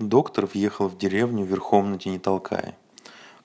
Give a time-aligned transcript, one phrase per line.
[0.00, 2.74] Доктор въехал в деревню верхом на тени толкая.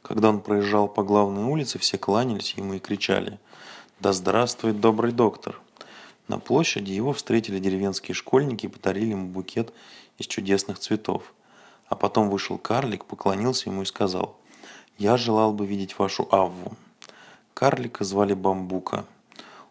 [0.02, 3.42] Когда он проезжал по главной улице, все кланялись ему и кричали
[4.00, 5.60] «Да здравствует добрый доктор!».
[6.30, 9.74] На площади его встретили деревенские школьники и подарили ему букет
[10.18, 11.34] из чудесных цветов.
[11.88, 14.38] А потом вышел карлик, поклонился ему и сказал
[14.98, 16.78] «Я желал бы видеть вашу Авву».
[17.54, 19.04] Карлика звали Бамбука.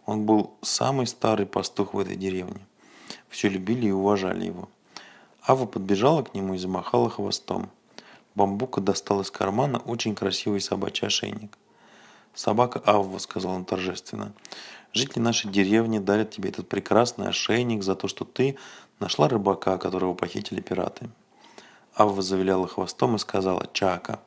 [0.04, 2.60] Он был самый старый пастух в этой деревне.
[3.30, 4.68] Все любили и уважали его.
[5.46, 7.68] Ава подбежала к нему и замахала хвостом.
[8.34, 11.58] Бамбука достал из кармана очень красивый собачий ошейник.
[12.34, 14.32] «Собака Авва»,— сказал он торжественно,—
[14.92, 18.56] «жители нашей деревни дарят тебе этот прекрасный ошейник за то, что ты
[19.00, 21.10] нашла рыбака, которого похитили пираты».
[21.94, 24.20] Авва завиляла хвостом и сказала «Чака».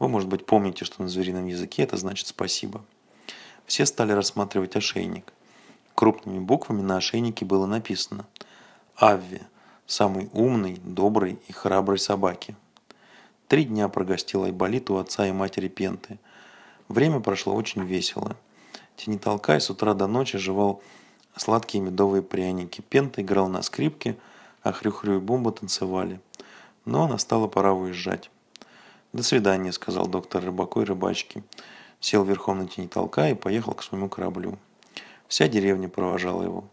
[0.00, 2.84] Вы, может быть, помните, что на зверином языке это значит «спасибо».
[3.66, 5.32] Все стали рассматривать ошейник.
[5.94, 8.26] Крупными буквами на ошейнике было написано
[8.98, 9.42] «Авви»,
[9.90, 12.54] самой умной, доброй и храброй собаки.
[13.48, 16.18] Три дня прогостил Айболит у отца и матери Пенты.
[16.88, 18.36] Время прошло очень весело.
[18.96, 20.80] Тенитолкай с утра до ночи жевал
[21.34, 22.82] сладкие медовые пряники.
[22.82, 24.16] Пента играл на скрипке,
[24.62, 26.20] а Хрю-Хрю и Бумба танцевали.
[26.84, 28.30] Но настало пора уезжать.
[29.12, 31.42] «До свидания»,— сказал доктор рыбаку и рыбачке.
[31.98, 34.56] Сел верхом на тенитолка и поехал к своему кораблю.
[35.26, 36.64] Вся деревня провожала его.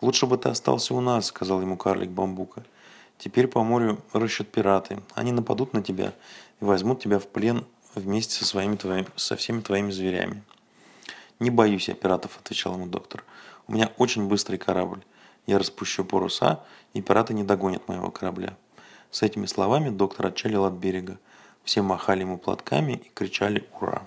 [0.00, 2.62] «Лучше бы ты остался у нас»,— сказал ему карлик Бамбука.
[3.18, 5.00] «Теперь по морю рыщут пираты.
[5.14, 6.14] Они нападут на тебя
[6.60, 10.42] и возьмут тебя в плен вместе со, своими твоими, со всеми твоими зверями».
[11.40, 13.24] «Не боюсь я пиратов»,— отвечал ему доктор.
[13.66, 15.04] «У меня очень быстрый корабль.
[15.46, 18.56] Я распущу паруса, и пираты не догонят моего корабля».
[19.10, 21.18] С этими словами доктор отчалил от берега.
[21.64, 24.02] Все махали ему платками и кричали «Ура!».